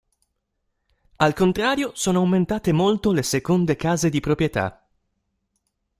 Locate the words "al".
1.17-1.35